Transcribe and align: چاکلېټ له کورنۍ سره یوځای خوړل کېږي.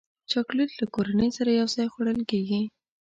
چاکلېټ 0.31 0.69
له 0.79 0.85
کورنۍ 0.95 1.29
سره 1.37 1.49
یوځای 1.59 1.87
خوړل 1.93 2.19
کېږي. 2.31 2.61